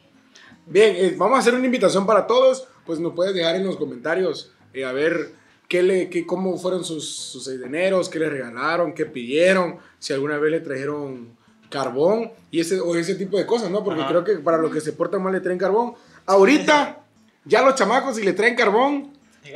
[0.65, 2.67] Bien, eh, vamos a hacer una invitación para todos.
[2.85, 5.33] Pues nos puedes dejar en los comentarios eh, a ver
[5.67, 9.77] qué le, qué, cómo fueron sus, sus 6 de enero, qué le regalaron, qué pidieron,
[9.99, 11.37] si alguna vez le trajeron
[11.69, 13.83] carbón y ese, o ese tipo de cosas, ¿no?
[13.83, 14.09] Porque Ajá.
[14.09, 15.93] creo que para los que se portan mal le traen carbón.
[16.25, 17.03] Ahorita,
[17.45, 19.13] ya los chamacos, si le traen carbón,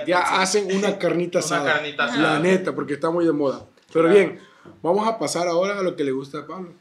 [0.08, 1.74] ya hacen una carnita Una asada.
[1.74, 2.40] carnita La asada.
[2.40, 3.66] neta, porque está muy de moda.
[3.92, 4.16] Pero Claro.
[4.20, 4.40] bien,
[4.82, 6.74] vamos a pasar ahora a lo que le gusta a Pablo,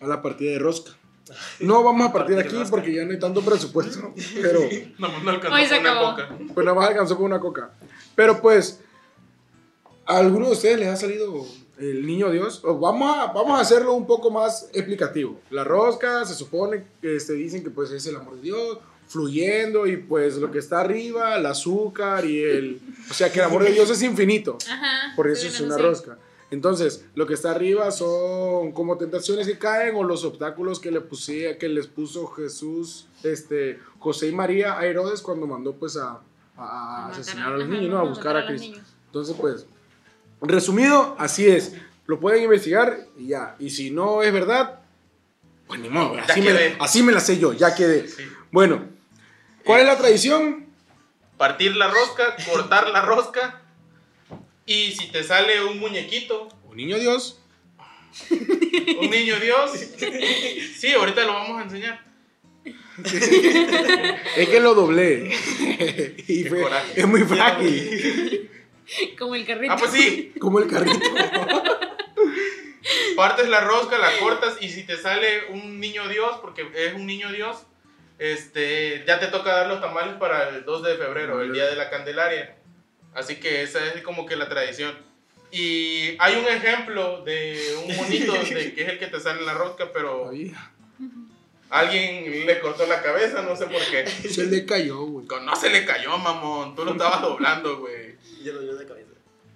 [0.00, 0.92] a la partida de rosca.
[1.60, 2.70] No vamos a partir aquí rosca.
[2.70, 4.60] porque ya no hay tanto presupuesto, pero
[4.98, 6.10] No, no alcanzó Hoy se con una acabó.
[6.10, 6.28] coca.
[6.54, 7.70] pues nada más alcanzó con una coca.
[8.14, 8.80] Pero pues,
[10.06, 11.46] ¿a alguno de ustedes les ha salido
[11.78, 12.60] el niño Dios?
[12.64, 15.40] O vamos, a, vamos a hacerlo un poco más explicativo.
[15.50, 18.78] La rosca se supone que este, dicen que pues es el amor de Dios
[19.12, 22.80] fluyendo y pues lo que está arriba, el azúcar y el...
[23.10, 24.56] O sea que el amor de Dios es infinito.
[24.68, 25.14] Ajá.
[25.14, 26.18] Por eso es una rosca.
[26.50, 31.00] Entonces, lo que está arriba son como tentaciones que caen o los obstáculos que le
[31.00, 36.20] puse, que les puso Jesús, este, José y María a Herodes cuando mandó pues a,
[36.56, 37.98] a A asesinar a los niños, ¿no?
[37.98, 38.66] A buscar a los Cristo.
[38.66, 38.86] niños.
[39.06, 39.66] Entonces, pues,
[40.42, 41.74] resumido, así es.
[42.06, 43.56] Lo pueden investigar y ya.
[43.58, 44.80] Y si no es verdad,
[45.66, 46.14] pues ni modo.
[46.18, 48.08] Así me, así me la sé yo, ya quedé.
[48.08, 48.24] Sí.
[48.50, 48.91] Bueno,
[49.64, 50.66] ¿cuál es la tradición?
[51.36, 53.62] partir la rosca, cortar la rosca.
[54.64, 57.40] Y si te sale un muñequito, Un niño Dios.
[58.30, 59.72] un niño Dios.
[60.78, 62.04] Sí, ahorita lo vamos a enseñar.
[64.36, 65.34] Es que lo doblé.
[66.28, 67.00] y fue- coraje.
[67.00, 68.50] es muy frágil.
[69.18, 69.72] Como el carrito.
[69.72, 70.32] Ah, pues sí.
[70.38, 70.98] Como el carrito.
[73.16, 77.06] Partes la rosca, la cortas y si te sale un niño Dios, porque es un
[77.06, 77.58] niño Dios,
[78.22, 81.74] este, ya te toca dar los tamales para el 2 de febrero, el día de
[81.74, 82.54] la Candelaria.
[83.14, 84.96] Así que esa es como que la tradición.
[85.50, 89.46] Y hay un ejemplo de un monito de que es el que te sale en
[89.46, 90.30] la rosca, pero
[91.68, 94.06] alguien le cortó la cabeza, no sé por qué.
[94.28, 95.26] Se le cayó, güey.
[95.44, 96.76] No se le cayó, mamón.
[96.76, 98.14] Tú lo estabas doblando, güey.
[98.44, 99.10] Yo lo llevo de cabeza.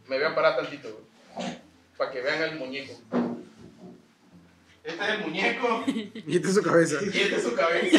[0.09, 1.57] Me voy a parar tantito, güey.
[1.97, 3.01] Para que vean el muñeco.
[4.87, 5.85] Este es el muñeco.
[5.87, 6.97] Y esta es su cabeza.
[7.03, 7.99] Y esta es su cabeza.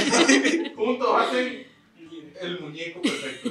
[0.75, 1.67] Juntos hacen
[2.41, 3.49] el muñeco perfecto.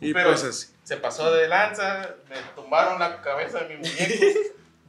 [0.00, 0.68] Y Pero- pues así.
[0.84, 4.40] Se pasó de lanza, me tumbaron la cabeza de mi muñeco.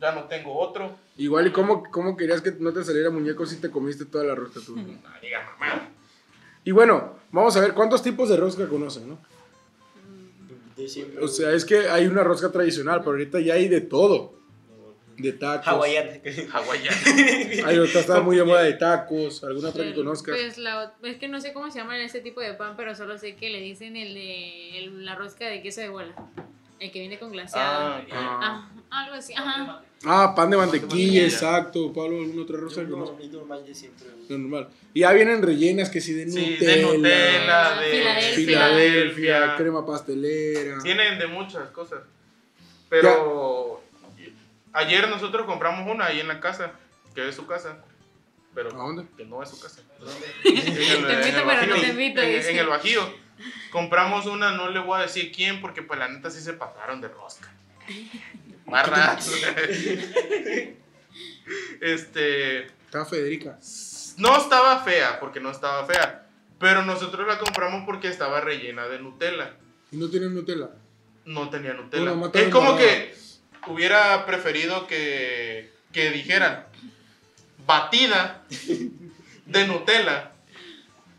[0.01, 0.95] Ya no tengo otro.
[1.15, 4.34] Igual, ¿y cómo, cómo querías que no te saliera muñeco si te comiste toda la
[4.34, 4.75] rosca tú?
[4.75, 4.84] No
[5.21, 5.89] diga mamá.
[6.65, 9.19] Y bueno, vamos a ver cuántos tipos de rosca conocen, ¿no?
[11.21, 14.40] O sea, es que hay una rosca tradicional, pero ahorita ya hay de todo.
[15.17, 15.67] De tacos.
[15.67, 16.12] Hawaiana.
[16.54, 16.97] Hawaiana.
[17.67, 19.43] Hay otra está muy de moda de tacos.
[19.43, 20.36] ¿Alguna otra que conozcas?
[20.36, 23.17] Pues la, es que no sé cómo se llama ese tipo de pan, pero solo
[23.17, 26.13] sé que le dicen el de el- la rosca de queso de bola.
[26.80, 27.93] El que viene con glaseado.
[27.93, 29.84] Ah, Ah, Ah, algo así, ajá.
[30.04, 31.93] Ah, pan de mantequilla, exacto.
[31.93, 33.26] Pablo, ¿alguna otra rosca Yo que no, conozcas?
[33.32, 34.08] yo normal, yo siempre.
[34.30, 34.69] No, normal.
[34.91, 36.71] Y ya vienen rellenas que sí de Sí, Nutella.
[36.76, 38.34] de Nutella, de Filadelfia.
[38.47, 40.80] Filadelfia, crema pastelera.
[40.82, 42.00] Tienen de muchas cosas.
[42.89, 43.84] Pero
[44.73, 46.71] ayer nosotros compramos una ahí en la casa,
[47.13, 47.84] que es su casa.
[48.53, 49.05] Pero ¿A dónde?
[49.15, 49.81] que no es su casa.
[50.43, 52.51] Te invito, pero no te invito, En, dice.
[52.51, 53.01] en el Bajío.
[53.71, 56.99] Compramos una, no le voy a decir quién, porque pues la neta sí se pasaron
[57.01, 57.49] de rosca.
[58.65, 59.31] Barras.
[61.81, 62.65] este.
[62.65, 63.57] Estaba Federica.
[64.17, 66.27] No estaba fea, porque no estaba fea.
[66.60, 69.55] Pero nosotros la compramos porque estaba rellena de Nutella.
[69.91, 70.69] ¿Y no tienen Nutella?
[71.25, 72.12] No tenía Nutella.
[72.12, 73.15] Bueno, es como que
[73.67, 76.65] hubiera preferido que, que dijeran
[77.65, 78.43] batida
[79.45, 80.32] de Nutella,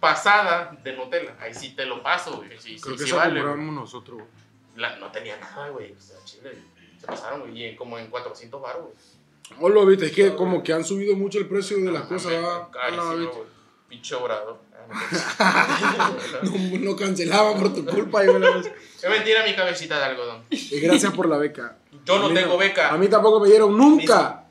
[0.00, 1.36] pasada de Nutella.
[1.40, 2.50] Ahí sí te lo paso, güey.
[2.58, 3.44] Sí, Creo sí, que sí eso vale, güey.
[3.44, 4.18] compramos nosotros.
[4.18, 4.28] güey.
[4.76, 5.92] La- no tenía nada, güey.
[5.92, 6.52] O sea, chile.
[7.00, 7.58] Se pasaron, güey.
[7.58, 8.94] Y en- como en 400 baros, güey.
[9.60, 12.32] Oh, lo viste, es que como que han subido mucho el precio de las cosas.
[12.72, 13.34] Carísimo, Ah, viste.
[13.36, 13.48] güey.
[13.88, 14.60] Pinche obrado.
[15.38, 16.08] Ah,
[16.42, 18.24] no No, no cancelaba por tu culpa.
[18.24, 20.42] yo me la- Es mentira mi cabecita de algodón.
[20.50, 21.76] Y gracias por la beca.
[22.04, 22.92] Yo no tengo beca.
[22.92, 24.44] A mí tampoco me dieron nunca.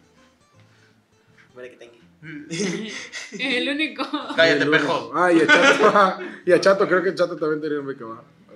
[1.55, 1.93] Mira que tenga.
[3.31, 4.03] Es el único.
[4.35, 5.11] Cállate, único.
[5.15, 8.05] Ah, y a Chato, y a Chato, creo que Chato también tenía beca.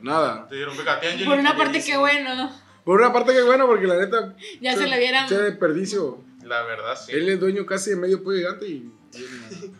[0.01, 0.47] Nada.
[0.47, 0.93] Te dieron beca.
[0.99, 1.25] a.
[1.25, 2.51] Por una parte, qué bueno.
[2.83, 4.35] Por una parte que bueno, porque la neta.
[4.61, 5.27] Ya se la vieran.
[5.27, 6.19] Che desperdicio.
[6.43, 7.11] La verdad, sí.
[7.11, 8.91] Él es dueño casi de medio pollo gigante y.
[9.13, 9.71] y-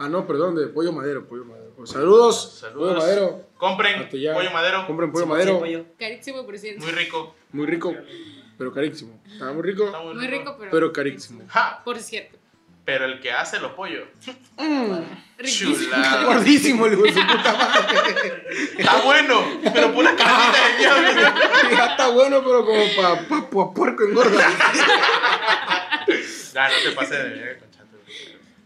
[0.00, 1.72] Ah, no, perdón, de pollo madero, pollo madero.
[1.76, 2.94] Pues, saludos, Saludos.
[2.94, 3.44] pollo madero.
[3.56, 4.86] Compren pollo madero.
[4.86, 5.54] Compren pollo Sí, madero.
[5.54, 5.84] sí, pollo.
[5.98, 6.84] Carísimo, por cierto.
[6.84, 7.34] Muy rico.
[7.50, 7.94] Muy rico,
[8.58, 9.20] pero carísimo.
[9.30, 10.70] Está muy rico, Está Muy rico, pero.
[10.70, 11.44] pero carísimo.
[11.48, 12.36] Ja, Por cierto.
[12.84, 14.08] pero el que hace los pollos.
[15.38, 15.74] Riquísimo.
[15.76, 16.24] Chulada.
[16.24, 18.44] Gordísimo, el hijo de su puta madre.
[18.78, 21.00] Está bueno, pero pura carnita
[21.70, 21.76] de.
[21.76, 24.48] Ya está bueno, pero como para pa, pa- puerco engorda.
[26.54, 27.98] Ya, no te pases de ver, conchato.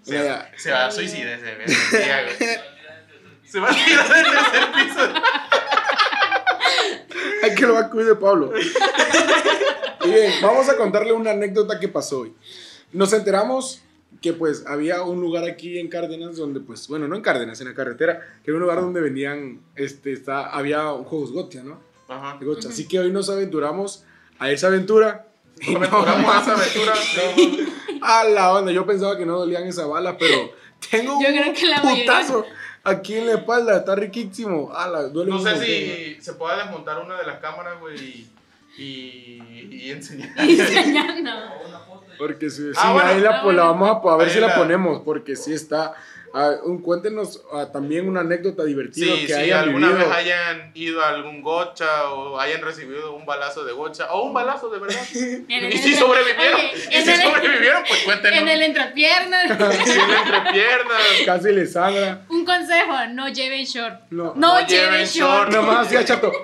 [0.02, 2.58] Se, se va a suicidar ese güey, güey.
[3.44, 5.12] Se va a tirar del tercer piso.
[7.42, 8.52] Hay que lo va a cuidar Pablo.
[10.04, 12.32] Y bien, vamos a contarle una anécdota que pasó hoy.
[12.92, 13.82] Nos enteramos
[14.20, 17.68] que pues había un lugar aquí en Cárdenas donde pues, bueno, no en Cárdenas, en
[17.68, 21.80] la carretera, que era un lugar donde venían, este, está, había juegos gotia, ¿no?
[22.08, 22.36] Ajá.
[22.38, 22.68] De gocha.
[22.68, 24.04] Así que hoy nos aventuramos
[24.38, 25.26] a esa aventura.
[25.60, 27.72] Y Nos no, aventuramos a esa aventura.
[28.02, 30.52] a la onda, yo pensaba que no dolían esa bala, pero
[30.90, 32.44] tengo Yo un creo que la mayoría- putazo
[32.84, 34.72] aquí en la espalda, está riquísimo.
[34.74, 35.56] A la, duele No sé
[36.16, 38.30] si se pueda desmontar una de las cámaras, güey, y,
[38.78, 40.30] y, y enseñar.
[40.38, 41.30] Enseñando.
[42.18, 43.08] Porque si, Ah, sí, bueno.
[43.08, 45.34] ahí la, Ah, pues, la vamos a, a ver Ahí si la, la- ponemos, porque
[45.34, 45.94] sí está.
[46.34, 50.08] ah, un, cuéntenos ah, también una anécdota divertida Sí, que si hayan alguna vivido.
[50.08, 54.32] vez hayan ido a algún gocha o hayan recibido un balazo de gocha o un
[54.34, 55.00] balazo de verdad.
[55.14, 58.38] En el y si sobrevivieron, Oye, y en si el- sobrevivieron, pues cuéntenos.
[58.40, 59.44] En el entrepiernas.
[59.84, 61.02] Si en la entrepiernas.
[61.26, 62.22] Casi le sangra.
[62.28, 64.00] Un consejo, no lleven short.
[64.10, 64.34] No.
[64.36, 65.50] No, No lleven lleven short.
[65.50, 65.52] short.
[65.52, 66.30] Nomás hacía chato.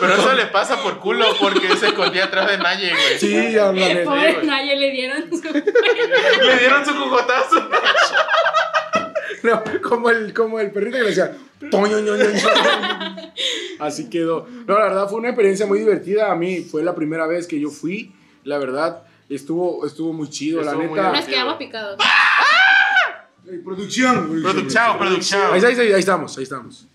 [0.00, 3.18] Pero eso le pasa por culo porque se escondía atrás de Naye, güey.
[3.18, 4.04] Sí, ya la neta.
[4.04, 4.46] Pobre güey.
[4.46, 5.42] Naye le dieron su.
[6.46, 7.68] Le dieron su cocotazo.
[9.42, 11.36] No, como el, como el perrito que le decía.
[11.70, 12.48] "Toño, ño, ño, ño".
[13.78, 14.48] Así quedó.
[14.66, 16.32] No, la verdad fue una experiencia muy divertida.
[16.32, 18.12] A mí fue la primera vez que yo fui.
[18.42, 20.60] La verdad, estuvo, estuvo muy chido.
[20.60, 21.12] Estuvo la muy neta.
[21.12, 21.98] Nos quedamos picados.
[23.48, 24.42] Ey, producción.
[24.42, 25.42] Producción, producción.
[25.52, 26.36] Ahí, ahí, ahí, ahí ahí estamos.
[26.36, 26.88] Ahí estamos.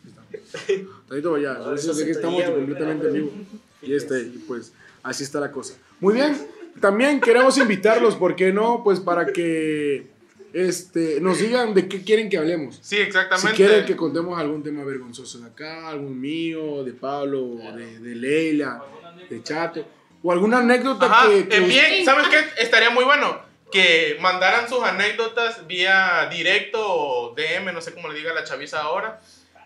[1.08, 1.60] Tantito para allá.
[1.60, 3.32] No, Eso que estamos completamente en vivo.
[3.82, 4.72] Y este, pues
[5.04, 5.74] así está la cosa.
[6.00, 6.38] Muy bien.
[6.80, 8.82] También queremos invitarlos, ¿por qué no?
[8.82, 10.08] Pues para que
[10.54, 12.78] este, nos digan de qué quieren que hablemos.
[12.82, 13.56] Sí, Si exactamente.
[13.56, 18.82] quieren que contemos algún tema vergonzoso de acá, algún mío, de Pablo, de, de Leila,
[19.30, 19.86] de Chato,
[20.24, 22.62] o alguna anécdota Ajá, que, que envíen, ¿sabes qué?
[22.62, 23.38] Estaría muy bueno
[23.72, 28.80] que mandaran sus anécdotas vía directo o DM, no sé cómo le diga la chaviza
[28.82, 29.20] ahora.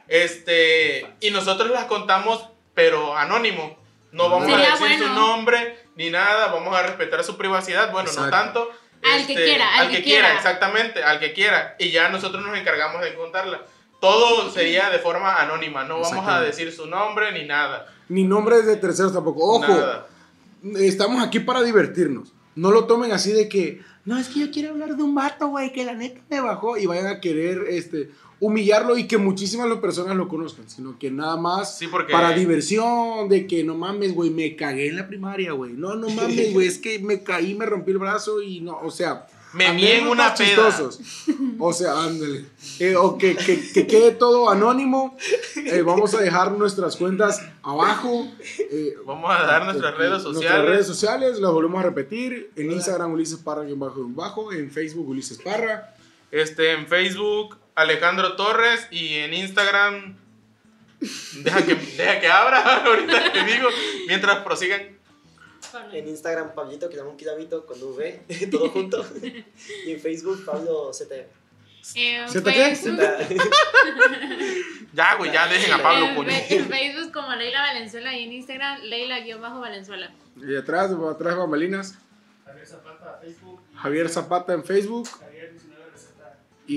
[0.07, 3.77] Este, y nosotros las contamos, pero anónimo.
[4.11, 7.91] No vamos Sería a decir su nombre ni nada, vamos a respetar su privacidad.
[7.91, 8.69] Bueno, no tanto.
[9.03, 10.35] Al que quiera, al al que que quiera, quiera.
[10.37, 11.75] exactamente, al que quiera.
[11.79, 13.61] Y ya nosotros nos encargamos de contarla.
[13.99, 17.87] Todo sería de forma anónima, no vamos a decir su nombre ni nada.
[18.09, 19.43] ni nombres de terceros tampoco.
[19.43, 20.07] Ojo, Nada.
[20.79, 22.31] estamos aquí para divertirnos.
[22.55, 25.47] No lo tomen así de que, no, es que yo quiero hablar de un vato,
[25.47, 29.67] güey, que la neta me bajó y vayan a querer este, humillarlo y que muchísimas
[29.79, 34.13] personas lo conozcan, sino que nada más Sí, porque- para diversión, de que no mames,
[34.13, 35.73] güey, me cagué en la primaria, güey.
[35.73, 38.91] No, no mames, güey, es que me caí, me rompí el brazo y no, o
[38.91, 39.27] sea.
[39.53, 39.65] Me
[39.97, 40.45] en una peda.
[40.45, 40.99] chistosos.
[41.57, 42.45] O sea, ándale.
[42.79, 45.17] Eh, o que, que, que quede todo anónimo.
[45.55, 48.27] Eh, vamos a dejar nuestras cuentas abajo.
[48.69, 50.65] Eh, Vamos a dar nuestras redes Nuestras sociales.
[50.65, 52.51] redes sociales, las volvemos a repetir.
[52.57, 54.51] En Instagram, Ulises Parra, bajo, bajo.
[54.51, 55.95] En Facebook, Ulises Parra.
[56.29, 58.87] Este, en Facebook, Alejandro Torres.
[58.91, 60.17] Y en Instagram,
[61.43, 63.69] deja que, deja que abra ahorita te digo,
[64.07, 64.97] mientras prosigan.
[65.91, 69.05] En Instagram, Pablito, que llama un kilabito con V, todo junto.
[69.85, 71.11] Y en Facebook, Pablo CT.
[71.95, 72.77] En ¿Siete qué?
[74.93, 76.29] Ya, güey, ya dejen a Pablo, coño.
[76.31, 80.11] En Facebook como Leila Valenzuela y en Instagram Leila-Valenzuela.
[80.35, 81.95] Y atrás, atrás bambalinas,
[82.45, 85.07] Javier Zapata, Facebook, Javier Zapata en Facebook.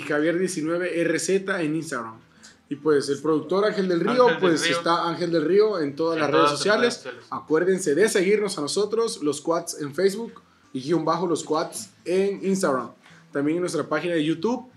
[0.01, 1.63] Javier 19 receta.
[1.63, 2.21] Y Javier19RZ en Instagram.
[2.69, 4.77] Y pues el productor Ángel del Río, Ángel del pues Río.
[4.79, 7.05] está Ángel del Río en todas En las todas redes sociales.
[7.31, 10.41] Acuérdense de seguirnos a nosotros, los quads en Facebook
[10.73, 12.93] y guion bajo los quads en Instagram.
[13.33, 14.71] También en nuestra página de YouTube,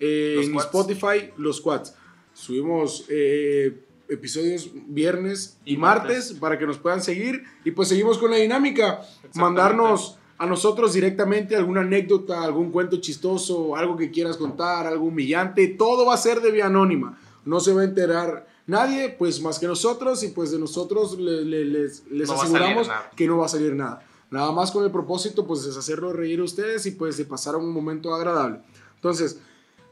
[0.00, 0.64] eh, en Quads.
[0.66, 1.94] Spotify, los quads.
[2.32, 6.16] Subimos eh, episodios viernes y, Y martes.
[6.16, 6.32] martes.
[6.40, 7.44] para que nos puedan seguir.
[7.64, 9.00] Y pues seguimos con la dinámica.
[9.34, 15.66] Mandarnos a nosotros directamente alguna anécdota, algún cuento chistoso, algo que quieras contar, algo humillante.
[15.68, 17.18] Todo va a ser de vía anónima.
[17.44, 20.22] No se va a enterar nadie, pues más que nosotros.
[20.24, 23.74] Y pues de nosotros le- le- les, les No aseguramos que no va a salir
[23.74, 24.02] nada.
[24.30, 27.54] Nada más con el propósito, pues, es hacerlo reír a ustedes y pues de pasar
[27.54, 28.58] un momento agradable.
[28.96, 29.38] Entonces,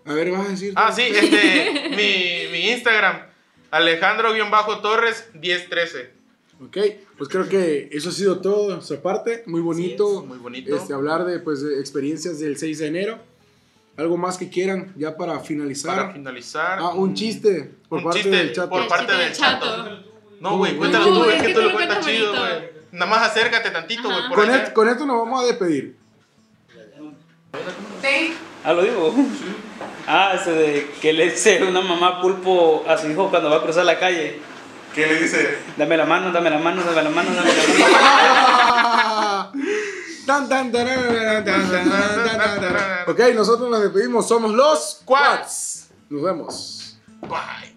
[0.04, 0.72] a ver, vas a decir.
[0.74, 3.26] Ah, sí, este, mi, mi Instagram,
[3.70, 6.21] Alejandro-Torres 1013.
[6.64, 6.78] Ok,
[7.18, 9.42] pues creo que eso ha sido todo de nuestra parte.
[9.46, 10.20] Muy bonito.
[10.20, 10.76] es, muy bonito.
[10.76, 13.18] Este, hablar de, pues, de experiencias del 6 de enero.
[13.96, 15.96] Algo más que quieran ya para finalizar.
[15.96, 16.78] Para finalizar.
[16.80, 18.68] ah, un chiste por un parte chiste del chat.
[18.68, 19.66] por parte del chato.
[19.66, 19.98] chato.
[20.40, 22.70] No, güey, cuéntalo tú, es que tú lo cuentas chido, güey.
[22.92, 25.96] Nada más acércate tantito, güey, Con, et- con esto nos vamos a despedir.
[28.02, 28.34] Sí.
[28.64, 29.14] Ah, lo digo.
[30.06, 33.62] Ah, ese de que le dice una mamá pulpo a su hijo cuando va a
[33.62, 34.40] cruzar la calle.
[34.94, 35.58] ¿Qué le dice?
[35.76, 37.62] Dame la mano, dame la mano, dame la mano, dame la
[39.48, 39.52] mano.
[43.06, 44.28] Ok, nosotros nos despedimos.
[44.28, 45.88] Somos los Quads.
[46.10, 46.96] Nos vemos.
[47.22, 47.71] Bye.